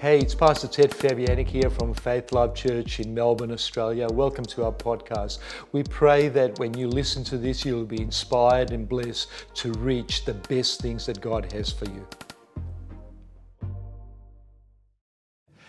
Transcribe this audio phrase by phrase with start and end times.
[0.00, 4.06] Hey, it's Pastor Ted Fabianic here from Faith Life Church in Melbourne, Australia.
[4.08, 5.40] Welcome to our podcast.
[5.72, 10.24] We pray that when you listen to this, you'll be inspired and blessed to reach
[10.24, 12.06] the best things that God has for you.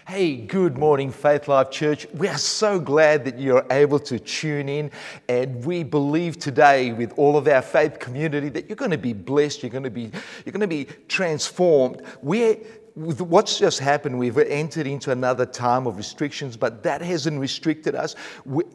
[0.10, 2.08] Hey, good morning, Faith Life Church.
[2.16, 4.90] We are so glad that you're able to tune in.
[5.28, 9.14] And we believe today, with all of our faith community, that you're going to be
[9.14, 10.10] blessed, you're going to be,
[10.46, 12.02] you're going to be transformed.
[12.24, 12.58] We're
[13.00, 18.16] what's just happened, we've entered into another time of restrictions, but that hasn't restricted us.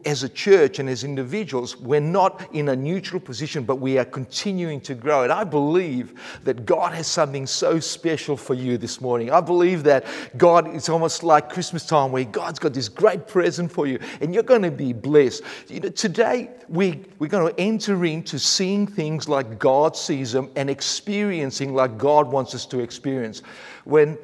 [0.07, 4.05] As a church and as individuals, we're not in a neutral position, but we are
[4.05, 5.25] continuing to grow.
[5.25, 6.15] And I believe
[6.45, 9.31] that God has something so special for you this morning.
[9.31, 10.07] I believe that
[10.39, 14.33] God, it's almost like Christmas time where God's got this great present for you, and
[14.33, 15.43] you're going to be blessed.
[15.69, 20.51] You know, today we, we're going to enter into seeing things like God sees them
[20.57, 23.43] and experiencing like God wants us to experience.
[23.85, 24.19] When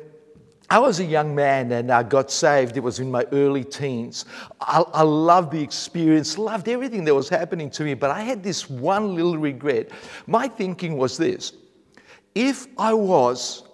[0.70, 2.76] I was a young man and I got saved.
[2.76, 4.24] It was in my early teens.
[4.60, 8.44] I, I, loved the experience, loved everything that was happening to me, but I had
[8.44, 9.90] this one little regret.
[10.28, 11.54] My thinking was this
[12.36, 13.64] if I was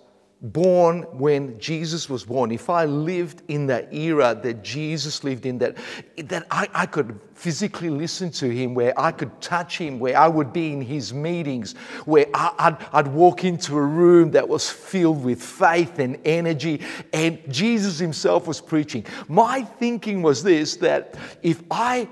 [0.53, 5.59] born when Jesus was born, if I lived in that era that Jesus lived in,
[5.59, 5.77] that,
[6.17, 10.29] that I, I could physically listen to him, where I could touch him, where I
[10.29, 14.71] would be in his meetings, where I, would I'd walk into a room that was
[14.71, 16.81] filled with faith and energy,
[17.13, 19.05] and Jesus himself was preaching.
[19.29, 22.09] My thinking was this that if I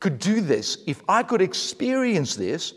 [0.00, 2.74] could do this, if I could experience this,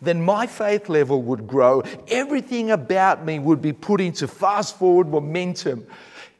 [0.00, 1.82] then my faith level would grow.
[2.08, 5.86] Everything about me would be put into fast forward momentum.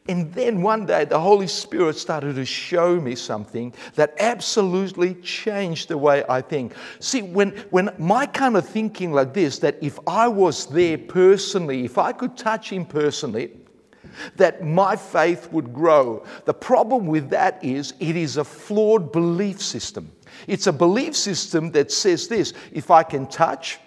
[0.06, 5.88] And then one day the Holy Spirit started to show me something that absolutely changed
[5.88, 6.74] the way I think.
[7.00, 11.86] See, when, when my kind of thinking like this, that if I was there personally,
[11.86, 13.52] if I could touch Him personally,
[14.36, 16.24] that my faith would grow.
[16.44, 20.12] The problem with that is it is a flawed belief system.
[20.46, 23.78] It's a belief system that says this if I can touch,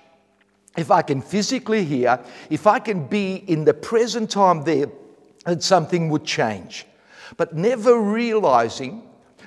[0.77, 2.19] if I can physically hear,
[2.49, 4.87] if I can be in the present time there,
[5.45, 6.85] that something would change.
[7.35, 9.03] But never realizing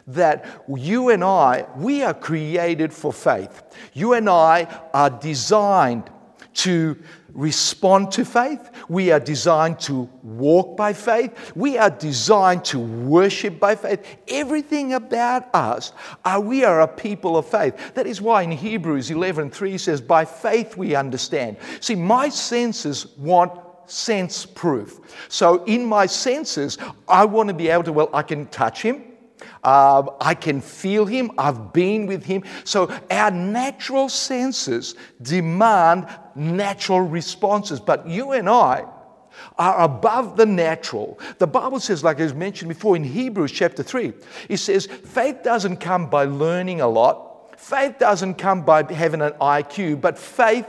[0.07, 3.63] that you and I, we are created for faith.
[3.93, 6.11] You and I are designed
[6.55, 6.97] to
[7.33, 8.71] respond to faith.
[8.89, 11.53] We are designed to walk by faith.
[11.55, 14.05] We are designed to worship by faith.
[14.29, 15.93] Everything about us,
[16.25, 17.95] are, we are a people of faith.
[17.95, 21.57] That is why in Hebrews 11 3 says, By faith we understand.
[21.81, 23.53] See, my senses want
[23.87, 25.01] sense proof.
[25.29, 29.05] So in my senses, I want to be able to, well, I can touch him.
[29.63, 31.33] Uh, I can feel him.
[31.39, 32.45] I've been with him.
[32.65, 37.81] So our natural senses demand natural responses.
[37.81, 38.85] But you and I
[39.59, 41.19] are above the natural.
[41.39, 44.13] The Bible says, like I mentioned before in Hebrews chapter 3,
[44.49, 47.59] it says, faith doesn't come by learning a lot.
[47.59, 50.67] Faith doesn't come by having an IQ, but faith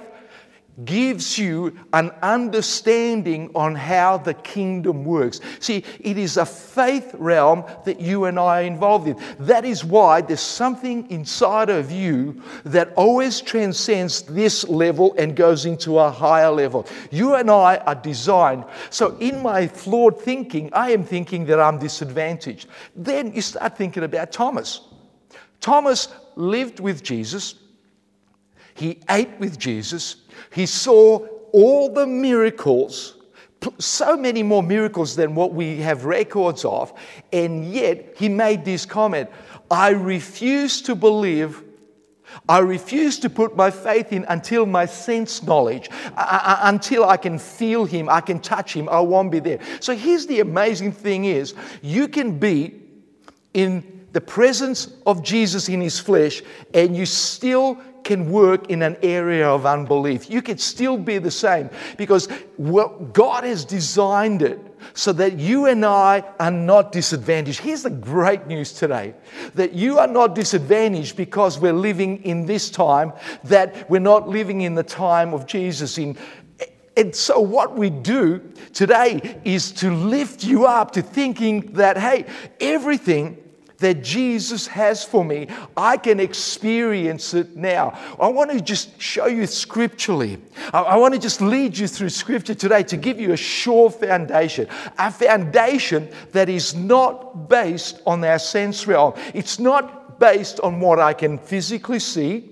[0.86, 5.40] gives you an understanding on how the kingdom works.
[5.60, 9.18] See, it is a faith realm that you and I are involved in.
[9.40, 15.66] That is why there's something inside of you that always transcends this level and goes
[15.66, 16.88] into a higher level.
[17.12, 18.66] You and I are designed.
[18.90, 22.68] So, in my flawed thinking, I am thinking that I'm disadvantaged.
[22.96, 24.82] Then you start thinking about Thomas.
[25.60, 27.56] Thomas lived with Jesus.
[28.74, 30.16] He ate with Jesus.
[30.52, 31.20] He saw
[31.52, 33.16] all the miracles,
[33.78, 36.94] so many more miracles than what we have records of,
[37.32, 39.30] and yet he made this comment
[39.70, 41.64] I refuse to believe.
[42.48, 47.38] I refuse to put my faith in until my sense knowledge, uh, until I can
[47.38, 49.60] feel him, I can touch him, I won't be there.
[49.82, 52.82] So here's the amazing thing is you can be
[53.54, 56.42] in the presence of Jesus in his flesh
[56.74, 60.30] and you still can work in an area of unbelief.
[60.30, 62.28] You can still be the same because
[63.14, 64.60] God has designed it
[64.94, 67.60] so that you and I are not disadvantaged.
[67.60, 69.14] Here's the great news today
[69.54, 74.62] that you are not disadvantaged because we're living in this time, that we're not living
[74.62, 76.18] in the time of Jesus in
[76.98, 78.42] and so, what we do
[78.74, 82.26] today is to lift you up to thinking that, hey,
[82.60, 83.41] everything
[83.82, 88.00] that Jesus has for me, I can experience it now.
[88.20, 90.40] I want to just show you scripturally.
[90.74, 94.68] I, want to just lead you through scripture today to give you a sure foundation,
[94.98, 99.14] a foundation that is not based on our sense realm.
[99.34, 102.51] It's not based on what I can physically see,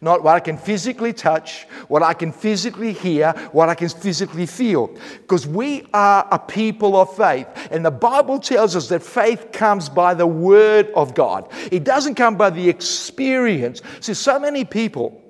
[0.00, 4.46] Not what I can physically touch, what I can physically hear, what I can physically
[4.46, 4.88] feel.
[5.22, 7.48] Because we are a people of faith.
[7.70, 12.14] And the Bible tells us that faith comes by the Word of God, it doesn't
[12.14, 13.82] come by the experience.
[14.00, 15.22] See, so many people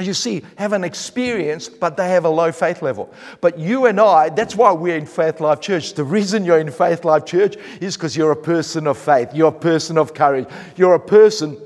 [0.00, 3.12] you see, have an experience, but they have a low faith level.
[3.40, 5.92] But you and I, that's why we're in Faith Life Church.
[5.92, 9.48] The reason you're in Faith Life Church is because you're a person of faith, you're
[9.48, 11.60] a person of courage, you're a person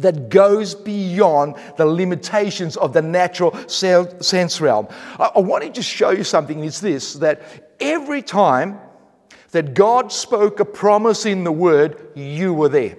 [0.00, 4.88] that goes beyond the limitations of the natural sense realm.
[5.18, 6.64] I, want to just show you something.
[6.64, 8.78] It's this that every time
[9.50, 12.96] that God spoke a promise in the Word, you were there.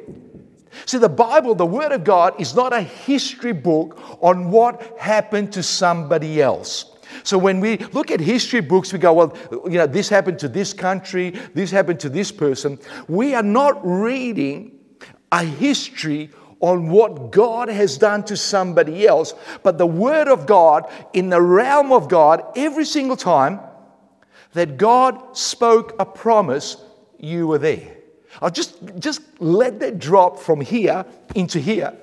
[0.86, 5.54] See, the Bible, the Word of God, is not a history book on what happened
[5.54, 6.96] to somebody else.
[7.24, 10.48] So when we look at history books, we go, well, you know, this happened to
[10.48, 12.80] this country, this happened to this person.
[13.08, 14.80] We are not reading
[15.32, 16.30] a history
[16.62, 19.34] on what God has done to somebody else,
[19.64, 23.60] but the Word of God in the realm of God, every single time
[24.54, 26.78] that God spoke a promise,
[27.18, 27.96] you were there.
[28.42, 31.94] I'll just, just let that drop from here into here.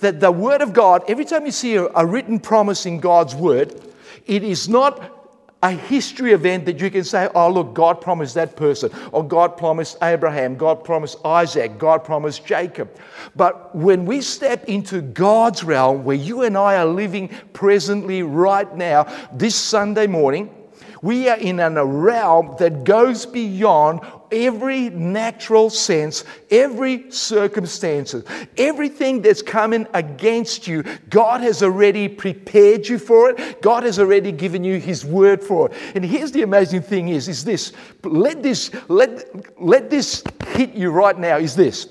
[0.00, 3.34] That the Word of God, every time you see a, a written promise in God's
[3.34, 3.80] Word,
[4.26, 5.17] it is not
[5.62, 9.56] a history event that you can say, oh, look, God promised that person, or God
[9.56, 12.88] promised Abraham, God promised Isaac, God promised Jacob.
[13.34, 18.72] But when we step into God's realm, where you and I are living presently right
[18.76, 20.54] now, this Sunday morning,
[21.02, 24.00] we are in a realm that goes beyond
[24.30, 28.14] every natural sense, every circumstance,
[28.56, 30.82] everything that's coming against you.
[31.08, 33.62] God has already prepared you for it.
[33.62, 35.76] God has already given you His word for it.
[35.94, 37.72] And here's the amazing thing: is is this?
[38.02, 41.38] Let this let let this hit you right now.
[41.38, 41.88] Is this?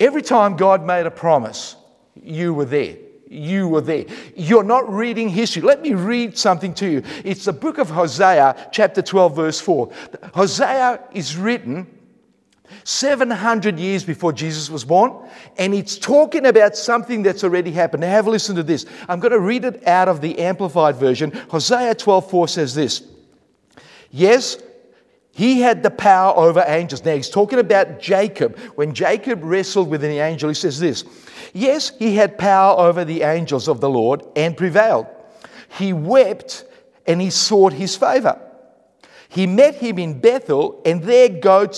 [0.00, 1.76] Every time God made a promise,
[2.20, 2.96] you were there
[3.32, 4.04] you were there.
[4.36, 5.62] You're not reading history.
[5.62, 7.02] Let me read something to you.
[7.24, 9.90] It's the book of Hosea, chapter 12, verse 4.
[10.34, 11.86] Hosea is written
[12.84, 18.02] 700 years before Jesus was born, and it's talking about something that's already happened.
[18.02, 18.86] Now, have a listen to this.
[19.08, 21.32] I'm going to read it out of the Amplified Version.
[21.50, 23.02] Hosea 12, 4 says this
[24.10, 24.58] Yes,
[25.32, 27.04] he had the power over angels.
[27.04, 28.58] Now, he's talking about Jacob.
[28.74, 31.04] When Jacob wrestled with an angel, he says this
[31.52, 35.06] Yes, he had power over the angels of the Lord and prevailed.
[35.78, 36.64] He wept
[37.06, 38.40] and he sought his favor.
[39.28, 41.74] He met him in Bethel, and there God,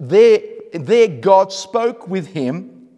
[0.00, 0.40] there,
[0.72, 2.88] there God spoke with him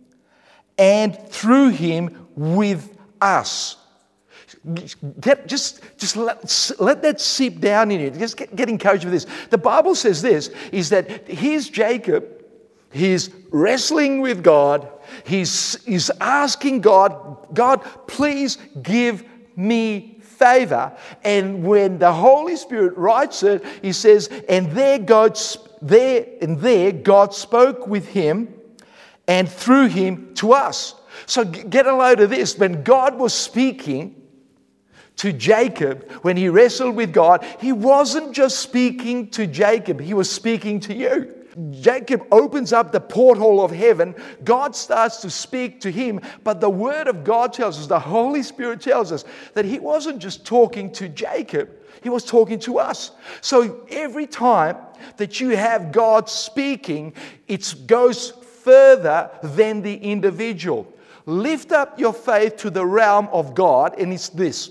[0.78, 3.76] and through him with us.
[5.46, 8.10] Just just let, let that seep down in you.
[8.10, 9.26] Just get, get encouraged with this.
[9.50, 12.38] The Bible says this is that here's Jacob,
[12.90, 14.88] he's wrestling with God,
[15.25, 19.25] he's, he's asking God, God, please give
[19.56, 20.96] me favor.
[21.25, 25.38] And when the Holy Spirit writes it, he says, and there God,
[25.82, 28.55] there and there God spoke with him
[29.26, 30.94] and through him to us.
[31.26, 32.56] So get a load of this.
[32.56, 34.14] When God was speaking,
[35.19, 40.31] to Jacob when he wrestled with God, he wasn't just speaking to Jacob, he was
[40.31, 41.38] speaking to you.
[41.70, 44.14] Jacob opens up the porthole of heaven.
[44.44, 46.20] God starts to speak to him.
[46.44, 49.25] But the Word of God tells us, the Holy Spirit tells us,
[49.55, 51.70] that he wasn't just talking to Jacob,
[52.02, 53.10] he was talking to us.
[53.40, 54.76] So every time
[55.16, 57.12] that you have God speaking,
[57.49, 58.30] it goes
[58.62, 60.87] further than the individual.
[61.26, 64.71] Lift up your faith to the realm of God, and it's this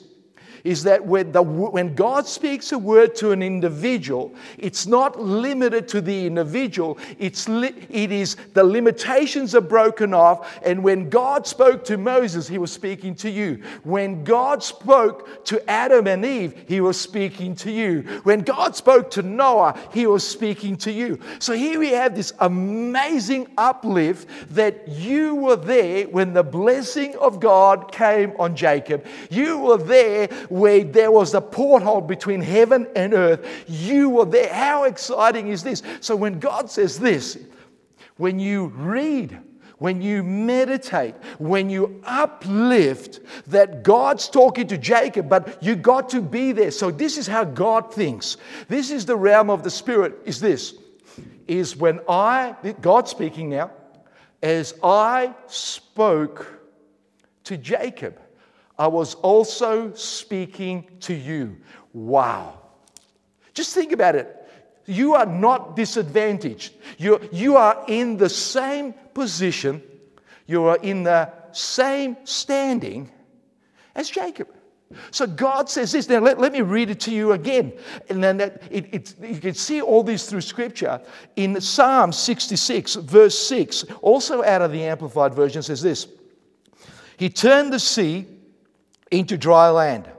[0.64, 5.88] is that when, the, when God speaks a word to an individual, it's not limited
[5.90, 10.60] to the individual, it's li- it is the limitations are broken off.
[10.64, 13.64] And when God spoke to Moses, he was speaking to you.
[13.84, 18.02] When God spoke to Adam and Eve, he was speaking to you.
[18.24, 21.20] When God spoke to Noah, he was speaking to you.
[21.40, 27.40] So here we have this amazing uplift that you were there when the blessing of
[27.40, 29.06] God came on Jacob.
[29.30, 33.46] You were there where there was a porthole between heaven and earth.
[33.68, 34.54] You were there.
[34.54, 35.84] How exciting is this?
[36.00, 37.38] So when God says this,
[38.18, 39.40] when you read,
[39.78, 46.22] when you meditate, when you uplift, that God's talking to Jacob, but you got to
[46.22, 46.72] be there.
[46.72, 48.38] So this is how God thinks.
[48.68, 50.74] This is the realm of the Spirit, is this.
[51.48, 53.72] Is when I, God speaking now,
[54.42, 56.46] as I spoke
[57.46, 58.20] to Jacob.
[58.78, 61.58] I was also speaking to you.
[61.94, 62.60] Wow.
[63.54, 64.34] Just think about it.
[64.86, 66.74] You are not disadvantaged.
[66.98, 69.82] You, you are in the same position,
[70.46, 73.12] you are in the same standing
[73.96, 74.48] as Jacob.
[75.12, 76.08] So God says this.
[76.08, 77.74] Now, let, let me read it to you again.
[78.10, 81.02] And then that, it, it, you can see all this through Scripture.
[81.36, 86.08] In Psalm 66, verse 6, also out of the Amplified Version, says this
[87.18, 88.28] He turned the sea
[89.12, 90.10] into dry land.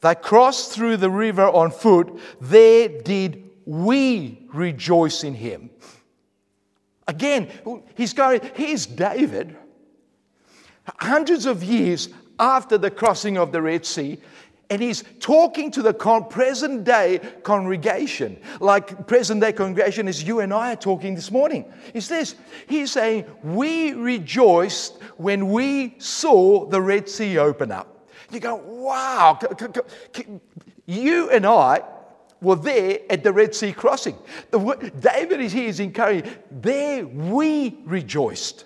[0.00, 2.20] They crossed through the river on foot.
[2.40, 5.70] There did we rejoice in him.
[7.06, 7.48] Again,
[7.94, 9.56] he's going, here's David,
[10.98, 14.18] hundreds of years after the crossing of the Red Sea,
[14.70, 20.52] and he's talking to the present day congregation, like present day congregation as you and
[20.52, 21.70] I are talking this morning.
[21.92, 22.36] Is this?
[22.66, 27.91] He's saying, We rejoiced when we saw the Red Sea open up.
[28.32, 29.38] You go, wow,
[30.86, 31.82] you and I
[32.40, 34.16] were there at the Red Sea crossing.
[34.98, 38.64] David is here is encouraging, there we rejoiced.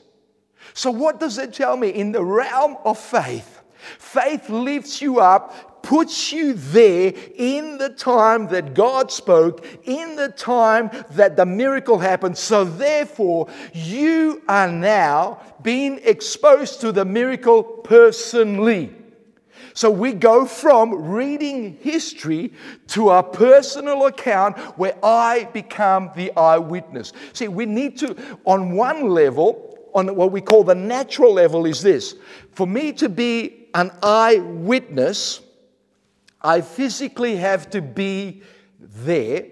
[0.73, 1.89] So, what does that tell me?
[1.89, 3.63] In the realm of faith,
[3.99, 10.29] faith lifts you up, puts you there in the time that God spoke, in the
[10.29, 12.37] time that the miracle happened.
[12.37, 18.96] So, therefore, you are now being exposed to the miracle personally.
[19.77, 22.55] So we go from reading history
[22.89, 27.13] to a personal account where I become the eyewitness.
[27.35, 28.17] See, we need to,
[28.47, 32.15] on one level, on what we call the natural level, is this
[32.53, 35.43] for me to be an eyewitness,
[36.41, 38.43] I physically have to be
[38.81, 39.45] there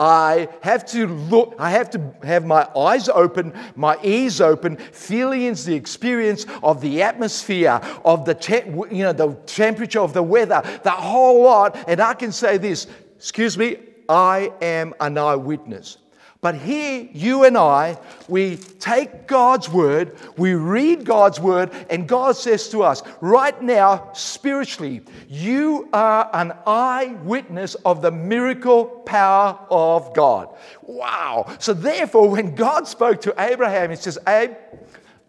[0.00, 5.52] I have to look, I have to have my eyes open, my ears open, feeling
[5.52, 10.62] the experience of the atmosphere, of the, te- you know, the temperature of the weather,
[10.84, 11.76] the whole lot.
[11.86, 13.76] And I can say this, excuse me,
[14.08, 15.98] I am an eyewitness.
[16.40, 22.34] But here, you and I, we take God's word, we read God's word, and God
[22.34, 30.14] says to us, right now, spiritually, you are an eyewitness of the miracle power of
[30.14, 30.48] God.
[30.82, 31.54] Wow.
[31.58, 34.52] So, therefore, when God spoke to Abraham, He says, Abe,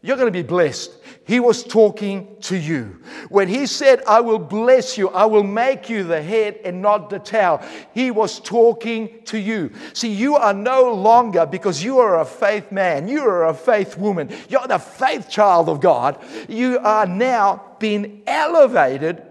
[0.02, 0.92] you're going to be blessed.
[1.24, 3.00] He was talking to you.
[3.30, 7.10] When he said, I will bless you, I will make you the head and not
[7.10, 7.64] the tail,
[7.94, 9.72] he was talking to you.
[9.94, 13.98] See, you are no longer, because you are a faith man, you are a faith
[13.98, 16.18] woman, you're the faith child of God,
[16.50, 19.22] you are now being elevated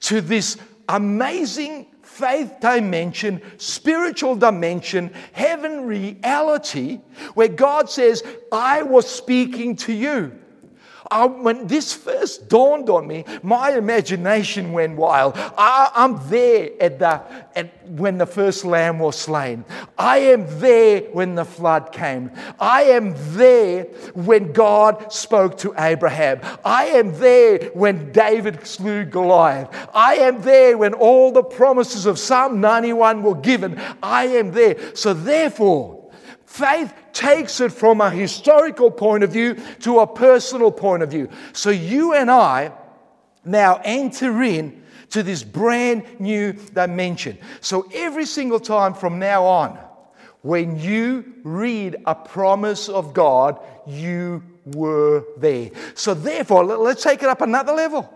[0.00, 0.58] to this
[0.88, 7.00] amazing faith dimension, spiritual dimension, heaven reality,
[7.32, 8.22] where God says,
[8.52, 10.38] I was speaking to you.
[11.12, 15.34] I, when this first dawned on me, my imagination went wild.
[15.36, 17.22] I, am there at the,
[17.54, 19.66] at, when the first lamb was slain.
[19.98, 22.30] I am there when the flood came.
[22.58, 26.40] I am there when God spoke to Abraham.
[26.64, 29.68] I am there when David slew Goliath.
[29.92, 33.78] I am there when all the promises of Psalm 91 were given.
[34.02, 34.96] I am there.
[34.96, 36.01] So, therefore,
[36.52, 41.30] Faith takes it from a historical point of view to a personal point of view.
[41.54, 42.72] So you and I
[43.42, 47.38] now enter in to this brand new dimension.
[47.62, 49.78] So every single time from now on,
[50.42, 55.70] when you read a promise of God, you were there.
[55.94, 58.12] So therefore, let's take it up another level.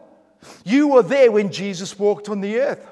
[0.62, 2.86] You were there when Jesus walked on the earth.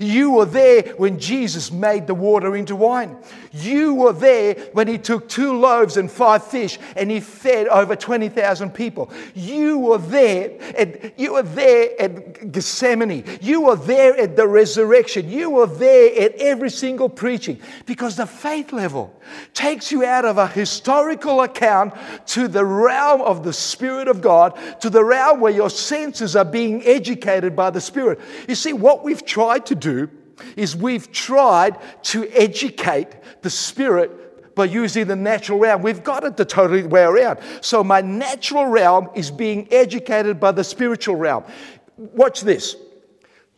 [0.00, 3.16] You were there when Jesus made the water into wine.
[3.52, 7.96] You were there when he took two loaves and five fish and he fed over
[7.96, 9.10] 20,000 people.
[9.34, 13.24] You were there at, you were there at Gethsemane.
[13.40, 15.30] You were there at the resurrection.
[15.30, 19.18] You were there at every single preaching because the faith level
[19.54, 21.94] takes you out of a historical account
[22.26, 26.44] to the realm of the Spirit of God, to the realm where your senses are
[26.44, 28.20] being educated by the Spirit.
[28.48, 30.10] You see, what we've tried to do
[30.56, 33.08] is we've tried to educate
[33.42, 35.82] the spirit by using the natural realm.
[35.82, 37.38] We've got it the totally way around.
[37.60, 41.44] So my natural realm is being educated by the spiritual realm.
[41.96, 42.76] Watch this.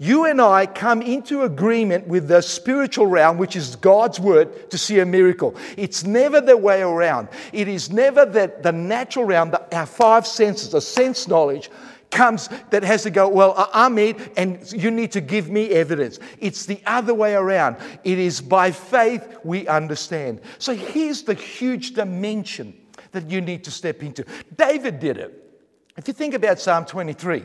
[0.00, 4.78] You and I come into agreement with the spiritual realm, which is God's word, to
[4.78, 5.56] see a miracle.
[5.76, 7.28] It's never the way around.
[7.52, 11.68] It is never that the natural realm, the, our five senses, the sense knowledge,
[12.10, 16.18] comes that has to go, Well, I'm it, and you need to give me evidence.
[16.38, 17.76] It's the other way around.
[18.04, 20.40] It is by faith we understand.
[20.58, 22.74] So here's the huge dimension
[23.12, 24.24] that you need to step into.
[24.56, 25.44] David did it.
[25.96, 27.44] If you think about Psalm 23,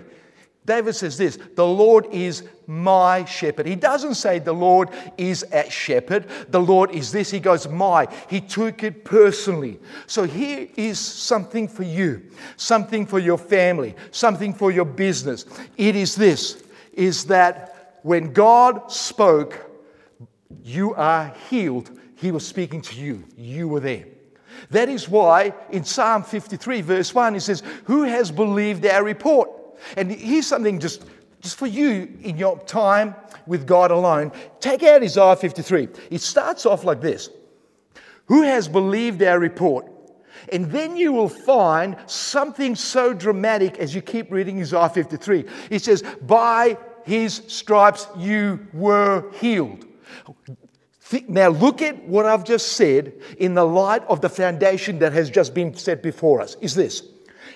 [0.65, 3.65] David says this the Lord is my shepherd.
[3.65, 7.31] He doesn't say the Lord is a shepherd, the Lord is this.
[7.31, 8.07] He goes, my.
[8.29, 9.79] He took it personally.
[10.07, 12.23] So here is something for you,
[12.55, 15.45] something for your family, something for your business.
[15.77, 19.69] It is this is that when God spoke,
[20.63, 23.23] you are healed, He was speaking to you.
[23.35, 24.05] You were there.
[24.69, 29.62] That is why in Psalm 53, verse 1, He says, Who has believed our report?
[29.97, 31.05] And here's something just,
[31.41, 34.31] just for you in your time with God alone.
[34.59, 35.89] Take out Isaiah 53.
[36.11, 37.29] It starts off like this
[38.25, 39.89] Who has believed our report?
[40.51, 45.45] And then you will find something so dramatic as you keep reading Isaiah 53.
[45.69, 49.85] It says, By his stripes you were healed.
[51.27, 55.29] Now, look at what I've just said in the light of the foundation that has
[55.29, 56.55] just been set before us.
[56.59, 57.03] Is this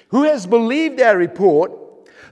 [0.10, 1.72] Who has believed our report?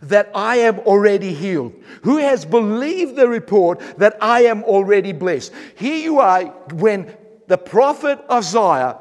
[0.09, 1.73] That I am already healed?
[2.03, 5.53] Who has believed the report that I am already blessed?
[5.75, 7.15] Here you are when
[7.47, 8.97] the prophet Isaiah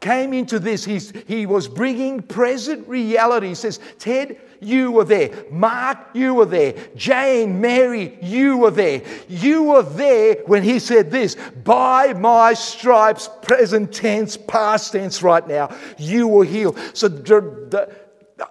[0.00, 3.48] came into this, he's, he was bringing present reality.
[3.48, 5.30] He says, Ted, you were there.
[5.50, 6.74] Mark, you were there.
[6.96, 9.02] Jane, Mary, you were there.
[9.28, 15.46] You were there when he said this by my stripes, present tense, past tense right
[15.46, 16.78] now, you were healed.
[16.92, 17.94] So, the, the,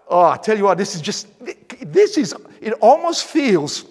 [0.09, 1.27] oh, I tell you what, this is just,
[1.81, 3.85] this is, it almost feels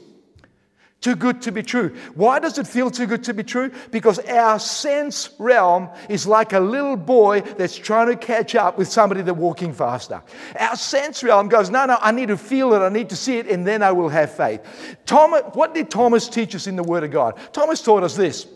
[1.01, 1.95] too good to be true.
[2.15, 3.71] Why does it feel too good to be true?
[3.93, 8.89] Because our sense realm is like a little boy that's trying to catch up with
[8.89, 10.23] somebody that's walking faster.
[10.59, 13.39] Our sense realm goes, no, no, I need to feel it, I need to see
[13.39, 14.61] it, and then I will have faith.
[15.07, 17.39] Thomas, what did Thomas teach us in the Word of God?
[17.53, 18.47] Thomas taught us this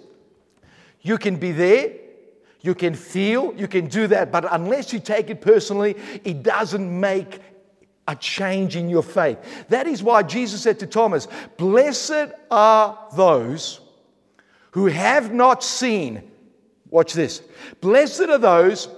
[1.01, 1.93] you can be there,
[2.63, 7.01] you can feel, you can do that, but unless you take it personally, it doesn't
[7.01, 7.41] make
[8.09, 9.39] a change in your faith.
[9.69, 13.81] That is why Jesus said to Thomas, Blessed are those
[14.73, 16.31] who have not seen.
[16.91, 17.43] Watch this.
[17.81, 18.89] Blessed are those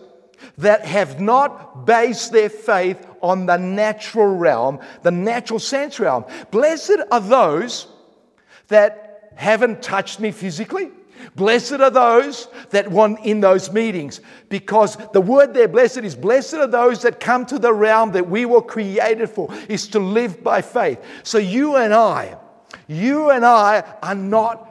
[0.59, 6.25] that have not based their faith on the natural realm, the natural sense realm.
[6.50, 7.87] Blessed are those
[8.68, 10.90] that haven't touched me physically.
[11.37, 16.54] Blessed are those that want in those meetings because the word there, blessed, is blessed
[16.54, 20.42] are those that come to the realm that we were created for, is to live
[20.42, 21.03] by faith.
[21.22, 22.37] So you and I,
[22.87, 24.70] you and I are not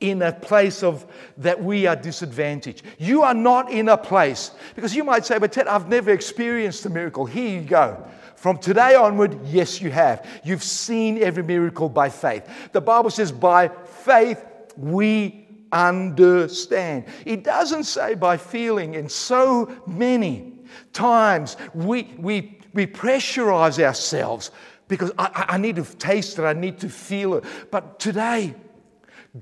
[0.00, 1.06] in a place of
[1.38, 2.82] that we are disadvantaged.
[2.98, 6.84] You are not in a place because you might say, but Ted, I've never experienced
[6.84, 7.24] a miracle.
[7.24, 8.04] Here you go.
[8.36, 10.26] From today onward, yes, you have.
[10.44, 12.46] You've seen every miracle by faith.
[12.72, 14.44] The Bible says, by faith
[14.76, 15.43] we
[15.74, 17.04] understand.
[17.26, 20.52] It doesn't say by feeling, and so many
[20.92, 24.50] times we, we, we pressurize ourselves
[24.88, 27.44] because I, I need to taste it, I need to feel it.
[27.70, 28.54] But today,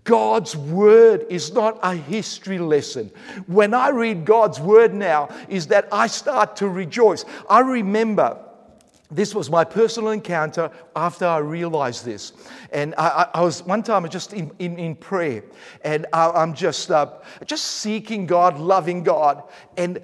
[0.05, 3.11] God's word is not a history lesson.
[3.47, 7.27] When I read God's word now, is that I start to rejoice.
[7.49, 8.39] I remember
[9.13, 12.33] this was my personal encounter after I realized this.
[12.73, 15.45] And I, I was one time just in, in, in prayer,
[15.83, 19.45] and I, am just, uh, just seeking God, loving God.
[19.77, 20.01] And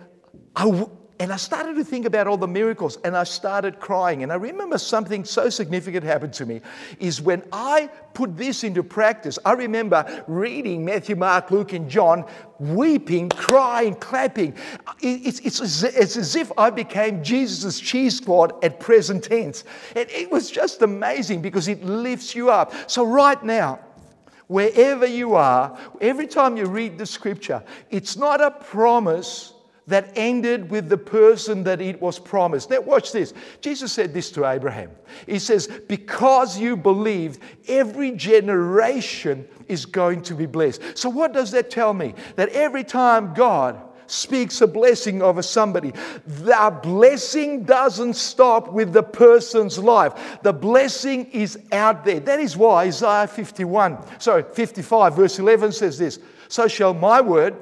[0.55, 0.87] I,
[1.21, 4.23] and I started to think about all the miracles and I started crying.
[4.23, 6.61] And I remember something so significant happened to me
[7.01, 12.25] is when I put this into practice, I remember reading Matthew, Mark, Luke, and John,
[12.61, 14.55] weeping, crying, clapping.
[15.01, 19.65] It's, it's, it's as if I became Jesus' cheese squad at present tense.
[19.97, 22.73] And it was just amazing because it lifts you up.
[22.89, 23.81] So, right now,
[24.47, 29.53] wherever you are, every time you read the scripture, it's not a promise
[29.89, 32.71] that ended with the person that it was promised.
[32.71, 33.35] Now, watch this.
[33.61, 34.91] Jesus said this to Abraham.
[35.27, 40.97] He says, Because you believed, every generation is going to be blessed.
[40.97, 42.15] So, what does that tell me?
[42.37, 45.93] That every time God speaks a blessing over somebody,
[46.27, 50.39] the blessing doesn't stop with the person's life.
[50.43, 52.21] The blessing is out there.
[52.21, 57.57] That is why Isaiah 51, sorry, 55, verse 11 says this So shall my word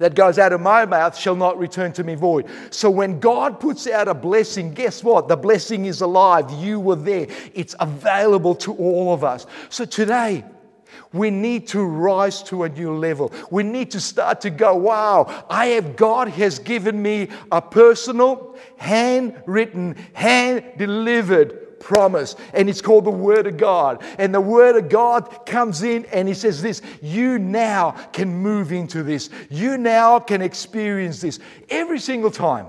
[0.00, 2.46] that goes out of my mouth shall not return to me void.
[2.70, 5.28] So when God puts out a blessing, guess what?
[5.28, 6.50] The blessing is alive.
[6.50, 7.26] You were there.
[7.54, 9.46] It's available to all of us.
[9.68, 10.42] So today,
[11.12, 13.30] we need to rise to a new level.
[13.50, 18.56] We need to start to go, wow, I have, God has given me a personal,
[18.78, 24.02] handwritten, hand delivered promise, and it's called the Word of God.
[24.18, 28.70] And the Word of God comes in and He says, This, you now can move
[28.70, 29.30] into this.
[29.48, 31.40] You now can experience this.
[31.68, 32.66] Every single time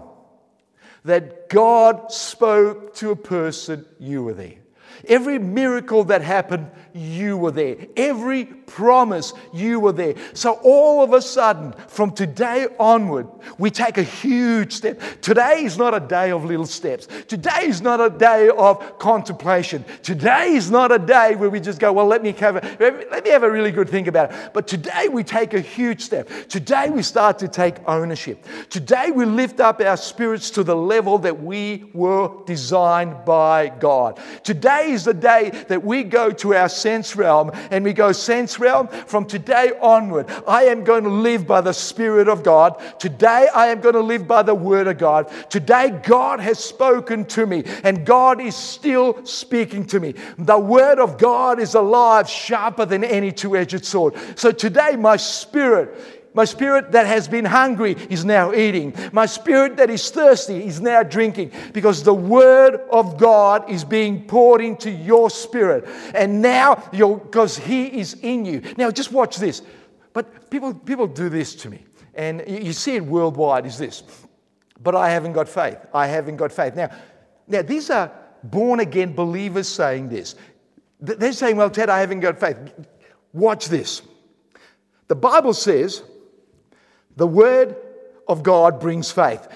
[1.06, 4.61] that God spoke to a person, you were there.
[5.08, 7.78] Every miracle that happened, you were there.
[7.96, 10.16] Every promise, you were there.
[10.34, 15.02] So all of a sudden, from today onward, we take a huge step.
[15.22, 17.08] Today is not a day of little steps.
[17.28, 19.84] Today is not a day of contemplation.
[20.04, 23.24] Today is not a day where we just go, well, let me have a, let
[23.24, 24.52] me have a really good think about it.
[24.54, 26.30] But today we take a huge step.
[26.50, 28.46] Today we start to take ownership.
[28.70, 34.20] Today we lift up our spirits to the level that we were designed by God.
[34.44, 38.60] Today is the day that we go to our sense realm and we go, sense
[38.60, 42.82] realm, from today onward, I am going to live by the Spirit of God.
[43.00, 45.32] Today, I am going to live by the Word of God.
[45.50, 50.16] Today, God has spoken to me, and God is still speaking to me.
[50.38, 54.16] The Word of God is alive, sharper than any two edged sword.
[54.36, 58.94] So today, my spirit my spirit that has been hungry is now eating.
[59.12, 64.28] My spirit that is thirsty is now drinking because the word of God is being
[64.28, 65.86] poured into your spirit.
[66.16, 68.62] And now, you're, because He is in you.
[68.78, 69.62] Now, just watch this.
[70.14, 71.84] But people, people do this to me.
[72.14, 74.04] And you see it worldwide is this.
[74.82, 75.78] But I haven't got faith.
[75.94, 76.76] I haven't got faith.
[76.76, 76.92] Now,
[77.48, 78.12] now these are
[78.44, 80.36] born again believers saying this.
[81.02, 82.58] They're saying, well, Ted, I haven't got faith.
[83.34, 84.02] Watch this.
[85.08, 86.04] The Bible says
[87.16, 87.76] the word
[88.28, 89.48] of God brings faith.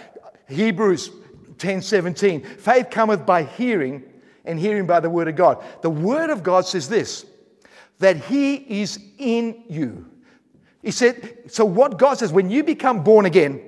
[0.48, 1.10] Hebrews
[1.58, 2.44] 10 17.
[2.44, 4.04] Faith cometh by hearing,
[4.44, 5.64] and hearing by the word of God.
[5.82, 7.26] The word of God says this
[8.00, 10.10] that he is in you.
[10.82, 13.62] He said, so what God says, when you become born again,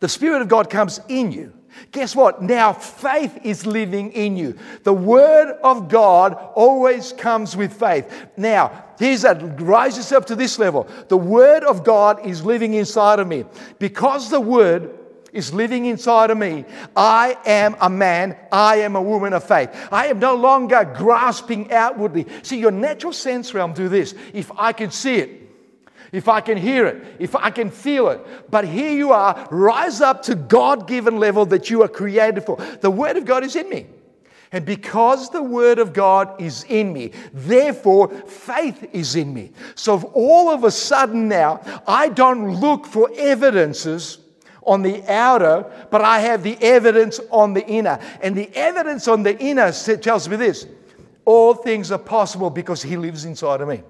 [0.00, 1.52] the Spirit of God comes in you.
[1.90, 2.42] Guess what?
[2.42, 4.58] Now faith is living in you.
[4.84, 8.28] The Word of God always comes with faith.
[8.36, 9.60] Now, here's that.
[9.60, 10.86] Rise yourself to this level.
[11.08, 13.44] The Word of God is living inside of me.
[13.78, 14.98] Because the Word
[15.32, 19.70] is living inside of me, I am a man, I am a woman of faith.
[19.90, 22.26] I am no longer grasping outwardly.
[22.42, 24.14] See, your natural sense realm do this.
[24.32, 25.42] If I can see it,
[26.12, 28.50] if I can hear it, if I can feel it.
[28.50, 32.56] But here you are, rise up to God given level that you are created for.
[32.56, 33.86] The Word of God is in me.
[34.52, 39.52] And because the Word of God is in me, therefore faith is in me.
[39.74, 44.18] So all of a sudden now, I don't look for evidences
[44.64, 47.98] on the outer, but I have the evidence on the inner.
[48.20, 50.66] And the evidence on the inner tells me this
[51.24, 53.82] all things are possible because He lives inside of me.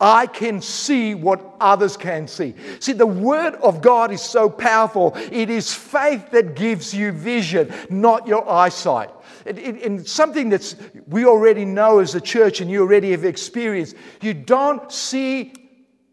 [0.00, 2.54] I can see what others can see.
[2.78, 5.12] See, the Word of God is so powerful.
[5.30, 9.10] It is faith that gives you vision, not your eyesight.
[9.44, 10.74] And something that
[11.06, 13.94] we already know as a church and you already have experienced.
[14.22, 15.52] You don't see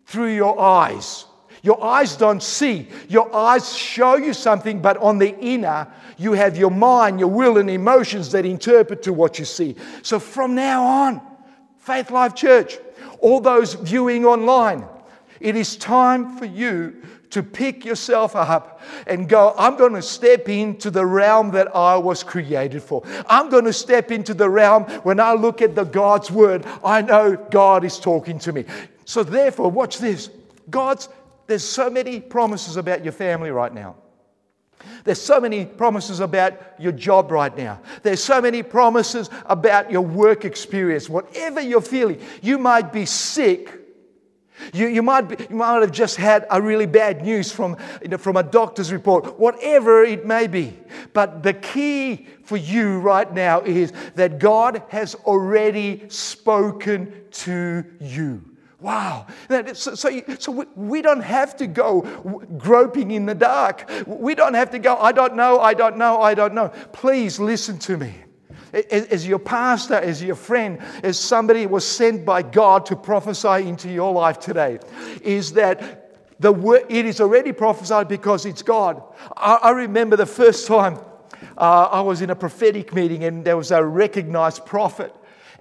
[0.05, 1.25] through your eyes.
[1.63, 2.87] Your eyes don't see.
[3.09, 7.57] Your eyes show you something, but on the inner, you have your mind, your will,
[7.57, 9.75] and emotions that interpret to what you see.
[10.01, 11.21] So from now on,
[11.77, 12.77] Faith Life Church,
[13.19, 14.85] all those viewing online,
[15.39, 20.47] it is time for you to pick yourself up and go, I'm going to step
[20.47, 23.03] into the realm that I was created for.
[23.27, 27.01] I'm going to step into the realm when I look at the God's word, I
[27.01, 28.65] know God is talking to me.
[29.05, 30.29] So therefore, watch this.
[30.69, 31.09] God's
[31.47, 33.95] there's so many promises about your family right now.
[35.03, 37.81] There's so many promises about your job right now.
[38.03, 41.09] There's so many promises about your work experience.
[41.09, 43.73] Whatever you're feeling, you might be sick.
[44.73, 48.07] You, you, might be, you might have just had a really bad news from, you
[48.07, 50.77] know, from a doctor's report, whatever it may be.
[51.13, 58.43] But the key for you right now is that God has already spoken to you.
[58.79, 59.25] Wow.
[59.73, 62.01] So, so, so, we don't have to go
[62.57, 63.89] groping in the dark.
[64.05, 66.69] We don't have to go, I don't know, I don't know, I don't know.
[66.93, 68.13] Please listen to me.
[68.91, 73.89] As your pastor, as your friend, as somebody was sent by God to prophesy into
[73.89, 74.77] your life today,
[75.23, 79.01] is that the word, it is already prophesied because it's God.
[79.35, 80.99] I, I remember the first time
[81.57, 85.15] uh, I was in a prophetic meeting and there was a recognized prophet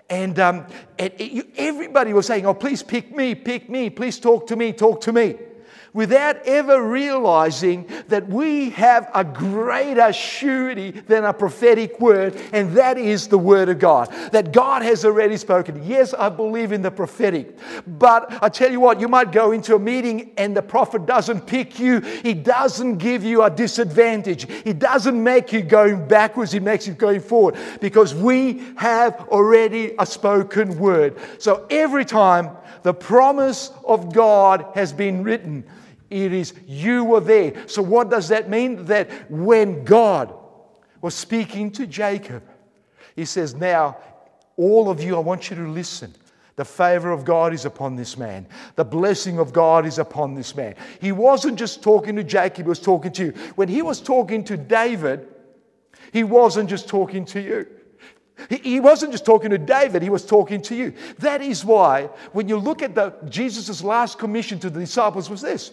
[0.09, 0.67] and, um,
[0.99, 4.73] and it, everybody was saying, Oh, please pick me, pick me, please talk to me,
[4.73, 5.37] talk to me
[5.97, 12.99] without ever realizing that we have a greater surety than a prophetic word, and that
[12.99, 14.13] is the word of God.
[14.31, 15.83] That God has already spoken.
[15.85, 17.57] Yes, I believe in the prophetic,
[17.87, 21.47] but I tell you what, you might go into a meeting and the prophet doesn't
[21.47, 26.61] pick you, he doesn't give you a disadvantage, he doesn't make you going backwards, he
[26.61, 31.17] makes you going forward because we have already a spoken word.
[31.39, 32.51] So every time
[32.83, 35.65] the promise of God has been written,
[36.11, 37.69] it is you were there.
[37.69, 38.85] So, what does that mean?
[38.87, 40.35] That when God
[41.01, 42.43] was speaking to Jacob,
[43.15, 43.97] he says, Now
[44.57, 46.15] all of you, I want you to listen.
[46.57, 48.47] The favor of God is upon this man.
[48.77, 50.75] The blessing of God is upon this man.
[51.01, 53.31] He wasn't just talking to Jacob, he was talking to you.
[53.57, 55.29] When he was talking to David,
[56.13, 57.67] he wasn't just talking to you.
[58.63, 60.95] He wasn't just talking to David, he was talking to you.
[61.19, 65.41] That is why, when you look at the, Jesus' last commission to the disciples, was
[65.43, 65.73] this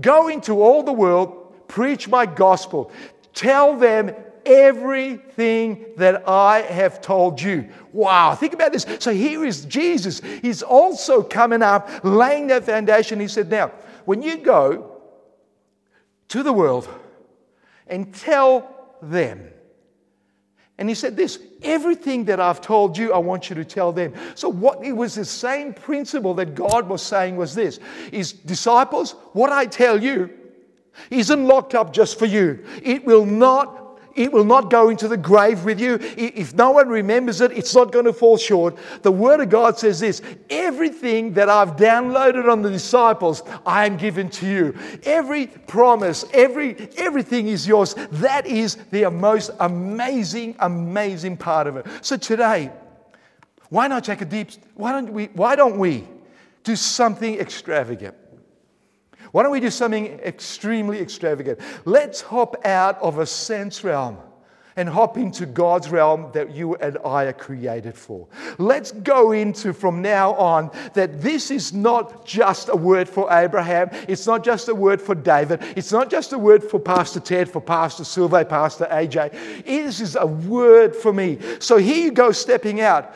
[0.00, 2.92] Go into all the world, preach my gospel,
[3.34, 4.14] tell them
[4.46, 7.68] everything that I have told you.
[7.92, 8.86] Wow, think about this.
[8.98, 10.20] So here is Jesus.
[10.42, 13.20] He's also coming up, laying that foundation.
[13.20, 13.72] He said, Now,
[14.04, 15.00] when you go
[16.28, 16.88] to the world
[17.86, 19.50] and tell them,
[20.78, 24.14] and he said this everything that I've told you, I want you to tell them.
[24.36, 27.80] So, what it was the same principle that God was saying was this
[28.12, 30.30] is disciples, what I tell you
[31.10, 32.64] isn't locked up just for you.
[32.82, 33.87] It will not
[34.18, 35.98] it will not go into the grave with you.
[36.16, 38.76] If no one remembers it, it's not going to fall short.
[39.02, 43.96] The Word of God says this everything that I've downloaded on the disciples, I am
[43.96, 44.76] given to you.
[45.04, 47.94] Every promise, every, everything is yours.
[48.12, 51.86] That is the most amazing, amazing part of it.
[52.02, 52.72] So today,
[53.70, 56.06] why not take a deep, why don't we, why don't we
[56.64, 58.16] do something extravagant?
[59.32, 61.60] Why don't we do something extremely extravagant?
[61.84, 64.18] Let's hop out of a sense realm
[64.78, 68.28] and hop into God's realm that you and I are created for.
[68.58, 73.90] Let's go into from now on that this is not just a word for Abraham,
[74.06, 77.50] it's not just a word for David, it's not just a word for Pastor Ted,
[77.50, 79.64] for Pastor Sylvain, Pastor AJ.
[79.64, 81.40] This is a word for me.
[81.58, 83.12] So here you go, stepping out.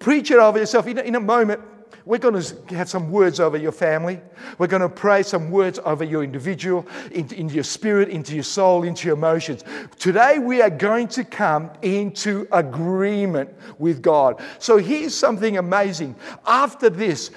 [0.00, 0.88] Preach it over yourself.
[0.88, 1.60] In a, in a moment,
[2.06, 4.20] we're going to have some words over your family.
[4.58, 8.44] We're going to pray some words over your individual, into, into, your spirit, into your
[8.44, 9.64] soul, into your emotions.
[9.98, 14.40] Today, we are going to come into agreement with God.
[14.60, 16.14] So, here's something amazing.
[16.46, 17.32] After this,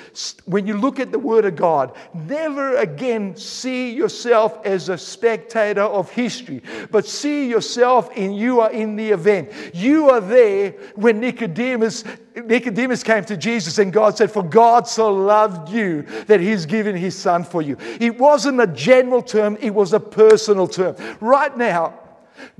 [0.45, 5.81] when you look at the Word of God, never again see yourself as a spectator
[5.81, 9.51] of history, but see yourself in you are in the event.
[9.73, 12.03] You are there when Nicodemus
[12.45, 16.95] Nicodemus came to Jesus and God said, For God so loved you that he's given
[16.95, 17.77] his son for you.
[17.99, 20.95] It wasn't a general term, it was a personal term.
[21.19, 21.93] Right now,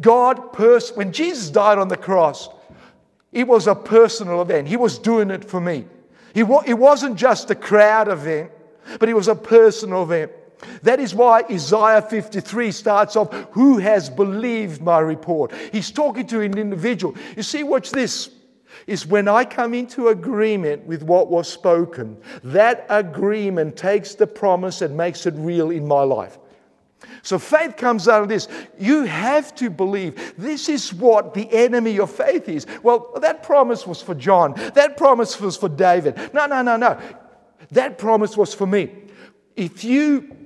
[0.01, 2.49] God, pers- when Jesus died on the cross,
[3.31, 4.67] it was a personal event.
[4.67, 5.85] He was doing it for me.
[6.33, 8.51] He wa- it wasn't just a crowd event,
[8.99, 10.31] but it was a personal event.
[10.83, 15.53] That is why Isaiah 53 starts off, Who has believed my report?
[15.71, 17.15] He's talking to an individual.
[17.35, 18.29] You see, watch this
[18.87, 24.81] is when I come into agreement with what was spoken, that agreement takes the promise
[24.81, 26.37] and makes it real in my life.
[27.21, 28.47] So faith comes out of this.
[28.77, 30.33] You have to believe.
[30.37, 32.65] This is what the enemy of faith is.
[32.83, 34.53] Well, that promise was for John.
[34.73, 36.33] That promise was for David.
[36.33, 36.99] No, no, no, no.
[37.71, 38.91] That promise was for me.
[39.55, 40.38] If you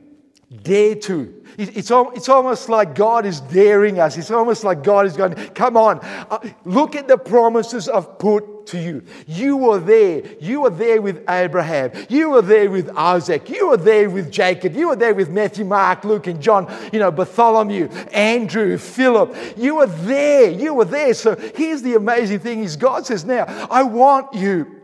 [0.62, 1.44] dare to.
[1.58, 4.18] It's, it's almost like God is daring us.
[4.18, 8.68] It's almost like God is going, come on, uh, look at the promises I've put
[8.68, 9.04] to you.
[9.28, 10.24] You were there.
[10.40, 11.92] You were there with Abraham.
[12.10, 13.50] You were there with Isaac.
[13.50, 14.76] You were there with Jacob.
[14.76, 19.36] You were there with Matthew, Mark, Luke, and John, you know, Bartholomew, Andrew, Philip.
[19.58, 20.50] You were there.
[20.50, 21.14] You were there.
[21.14, 24.83] So here's the amazing thing is God says, now, I want you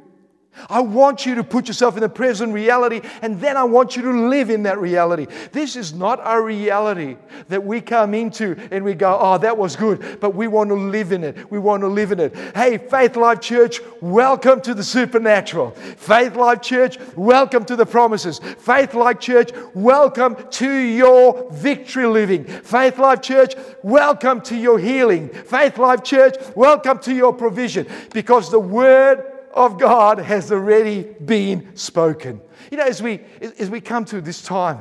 [0.69, 4.01] I want you to put yourself in the present reality and then I want you
[4.03, 5.27] to live in that reality.
[5.51, 7.17] This is not a reality
[7.47, 10.75] that we come into and we go, oh, that was good, but we want to
[10.75, 11.49] live in it.
[11.51, 12.35] We want to live in it.
[12.55, 15.71] Hey, Faith Life Church, welcome to the supernatural.
[15.71, 18.39] Faith Life Church, welcome to the promises.
[18.57, 22.45] Faith Life Church, welcome to your victory living.
[22.45, 25.29] Faith Life Church, welcome to your healing.
[25.29, 31.75] Faith Life Church, welcome to your provision because the word of God has already been
[31.75, 32.41] spoken.
[32.71, 34.79] You know, as we, as we come to this time,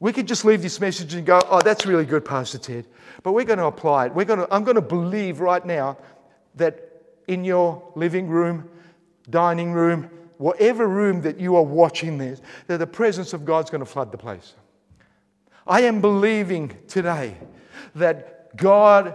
[0.00, 2.86] we could just leave this message and go, oh, that's really good, Pastor Ted.
[3.22, 4.14] But we're going to apply it.
[4.14, 5.98] We're going to, I'm going to believe right now
[6.54, 8.68] that in your living room,
[9.28, 13.80] dining room, whatever room that you are watching this, that the presence of God's going
[13.80, 14.54] to flood the place.
[15.66, 17.36] I am believing today
[17.94, 19.14] that God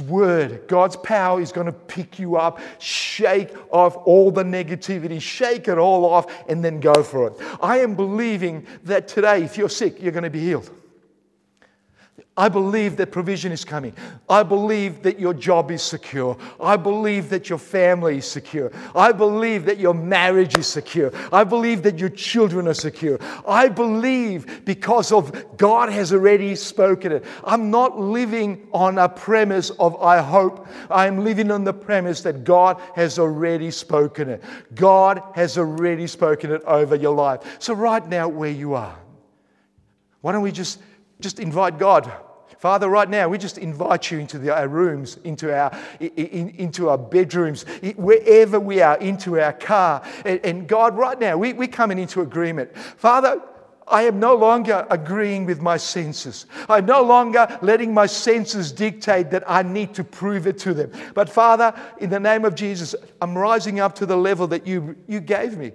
[0.00, 5.68] word, God's power is going to pick you up, shake off all the negativity, shake
[5.68, 7.34] it all off, and then go for it.
[7.60, 10.70] I am believing that today, if you're sick, you're going to be healed.
[12.36, 13.94] I believe that provision is coming.
[14.28, 16.36] I believe that your job is secure.
[16.60, 18.72] I believe that your family is secure.
[18.92, 21.12] I believe that your marriage is secure.
[21.32, 23.20] I believe that your children are secure.
[23.46, 27.24] I believe because of God has already spoken it.
[27.44, 30.66] I'm not living on a premise of I hope.
[30.90, 34.42] I'm living on the premise that God has already spoken it.
[34.74, 37.56] God has already spoken it over your life.
[37.60, 38.98] So, right now, where you are,
[40.20, 40.80] why don't we just
[41.20, 42.12] just invite God.
[42.58, 46.88] Father, right now, we just invite you into the, our rooms, into our, in, into
[46.88, 47.64] our bedrooms,
[47.96, 50.02] wherever we are, into our car.
[50.24, 52.74] And, and God, right now, we, we're coming into agreement.
[52.76, 53.42] Father,
[53.86, 56.46] I am no longer agreeing with my senses.
[56.68, 60.90] I'm no longer letting my senses dictate that I need to prove it to them.
[61.12, 64.96] But Father, in the name of Jesus, I'm rising up to the level that you,
[65.06, 65.72] you gave me.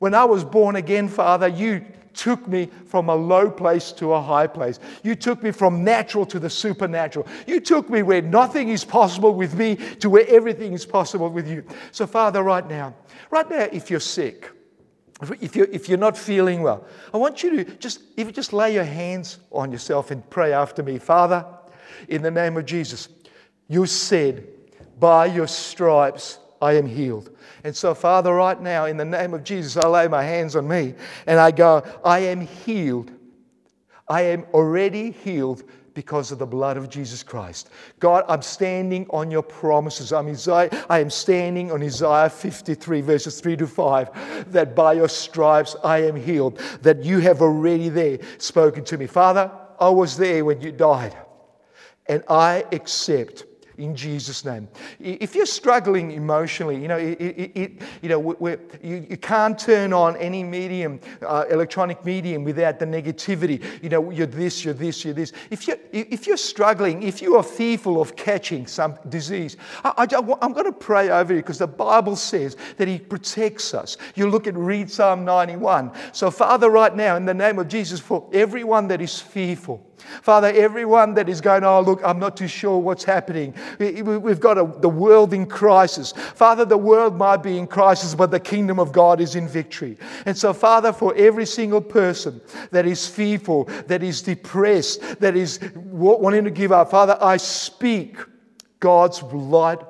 [0.00, 4.20] When I was born again, Father, you took me from a low place to a
[4.20, 4.78] high place.
[5.02, 7.26] You took me from natural to the supernatural.
[7.46, 11.48] You took me where nothing is possible with me to where everything is possible with
[11.48, 11.64] you.
[11.92, 12.94] So, Father, right now,
[13.30, 14.50] right now, if you're sick,
[15.40, 18.52] if you're, if you're not feeling well, I want you to just, if you just
[18.52, 20.98] lay your hands on yourself and pray after me.
[20.98, 21.44] Father,
[22.08, 23.08] in the name of Jesus,
[23.68, 24.46] you said,
[24.98, 27.36] by your stripes I am healed.
[27.64, 30.68] And so, Father, right now, in the name of Jesus, I lay my hands on
[30.68, 30.94] me
[31.26, 33.10] and I go, I am healed.
[34.08, 35.62] I am already healed
[35.94, 37.70] because of the blood of Jesus Christ.
[37.98, 40.12] God, I'm standing on your promises.
[40.12, 45.08] I'm Isaiah, I am standing on Isaiah 53, verses 3 to 5, that by your
[45.08, 49.06] stripes I am healed, that you have already there spoken to me.
[49.06, 51.16] Father, I was there when you died,
[52.06, 53.44] and I accept
[53.80, 54.68] in Jesus' name.
[55.00, 58.36] If you're struggling emotionally, you know, it, it, it, you, know
[58.82, 63.62] you, you, can't turn on any medium, uh, electronic medium, without the negativity.
[63.82, 65.32] You know, you're this, you're this, you're this.
[65.50, 70.06] If you're, if you're struggling, if you are fearful of catching some disease, I,
[70.42, 73.96] I'm going to pray over you because the Bible says that He protects us.
[74.14, 75.92] You look at, read Psalm 91.
[76.12, 79.89] So, Father, right now, in the name of Jesus, for everyone that is fearful,
[80.22, 83.54] Father, everyone that is going, oh, look, I'm not too sure what's happening.
[83.78, 86.12] We've got a, the world in crisis.
[86.12, 89.96] Father, the world might be in crisis, but the kingdom of God is in victory.
[90.26, 95.60] And so, Father, for every single person that is fearful, that is depressed, that is
[95.74, 98.16] wanting to give up, Father, I speak
[98.78, 99.80] God's light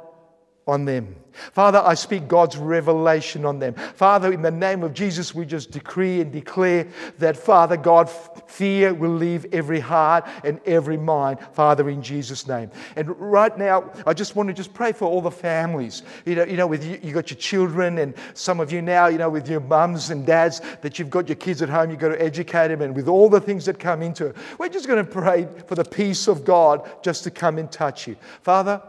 [0.66, 1.16] on them.
[1.52, 3.74] Father, I speak God's revelation on them.
[3.74, 6.86] Father, in the name of Jesus, we just decree and declare
[7.18, 8.10] that, Father God,
[8.46, 12.70] fear will leave every heart and every mind, Father, in Jesus' name.
[12.96, 16.02] And right now, I just want to just pray for all the families.
[16.24, 19.06] You know, you know with you, you got your children, and some of you now,
[19.06, 22.00] you know, with your mums and dads, that you've got your kids at home, you've
[22.00, 24.86] got to educate them, and with all the things that come into it, we're just
[24.86, 28.16] going to pray for the peace of God just to come and touch you.
[28.42, 28.82] Father,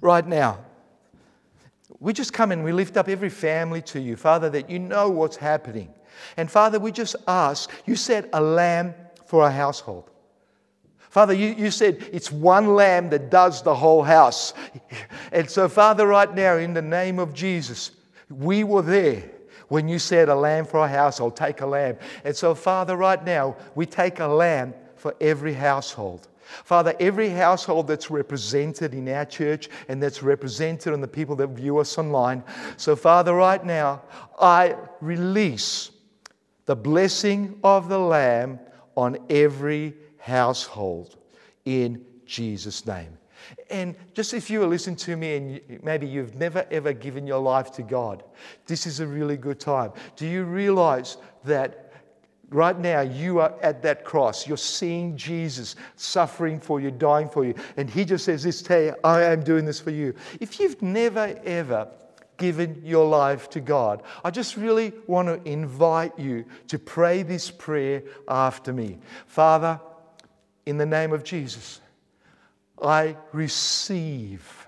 [0.00, 0.58] right now,
[2.00, 5.10] we just come and we lift up every family to you, Father, that you know
[5.10, 5.92] what's happening.
[6.36, 8.94] And Father, we just ask, you said a lamb
[9.26, 10.10] for a household.
[10.98, 14.54] Father, you, you said it's one lamb that does the whole house.
[15.32, 17.90] And so, Father, right now, in the name of Jesus,
[18.28, 19.28] we were there
[19.68, 21.96] when you said a lamb for a household, take a lamb.
[22.24, 26.28] And so, Father, right now, we take a lamb for every household.
[26.64, 31.48] Father, every household that's represented in our church and that's represented on the people that
[31.48, 32.42] view us online.
[32.76, 34.02] So, Father, right now,
[34.40, 35.90] I release
[36.66, 38.60] the blessing of the Lamb
[38.96, 41.16] on every household
[41.64, 43.16] in Jesus' name.
[43.70, 47.40] And just if you are listening to me and maybe you've never ever given your
[47.40, 48.22] life to God,
[48.66, 49.92] this is a really good time.
[50.16, 51.89] Do you realize that
[52.50, 54.46] Right now, you are at that cross.
[54.46, 57.54] You're seeing Jesus suffering for you, dying for you.
[57.76, 60.14] And He just says, This day, I am doing this for you.
[60.40, 61.88] If you've never, ever
[62.38, 67.52] given your life to God, I just really want to invite you to pray this
[67.52, 68.98] prayer after me.
[69.26, 69.80] Father,
[70.66, 71.80] in the name of Jesus,
[72.82, 74.66] I receive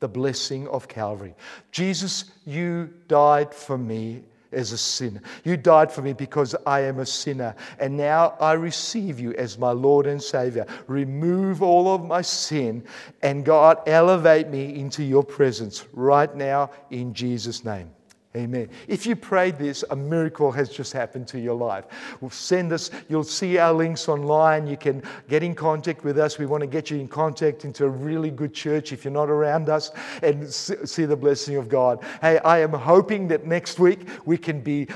[0.00, 1.34] the blessing of Calvary.
[1.72, 5.20] Jesus, you died for me as a sinner.
[5.44, 7.54] You died for me because I am a sinner.
[7.78, 10.66] And now I receive you as my Lord and Savior.
[10.86, 12.84] Remove all of my sin
[13.22, 17.90] and God, elevate me into your presence right now in Jesus' name.
[18.36, 18.68] Amen.
[18.86, 21.86] If you prayed this, a miracle has just happened to your life.
[22.20, 24.68] We'll send us, you'll see our links online.
[24.68, 26.38] You can get in contact with us.
[26.38, 29.30] We want to get you in contact into a really good church if you're not
[29.30, 29.90] around us
[30.22, 32.04] and see the blessing of God.
[32.20, 34.86] Hey, I am hoping that next week we can be,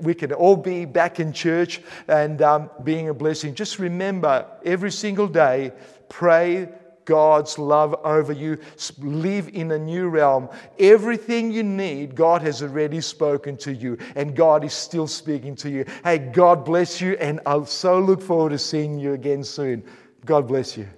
[0.00, 3.56] we can all be back in church and um, being a blessing.
[3.56, 5.72] Just remember every single day,
[6.08, 6.68] pray
[7.04, 8.58] God's love over you.
[8.98, 10.48] Live in a new realm.
[10.78, 15.70] Everything you need, God has already spoken to you, and God is still speaking to
[15.70, 15.84] you.
[16.02, 19.84] Hey, God bless you, and I'll so look forward to seeing you again soon.
[20.24, 20.88] God bless you.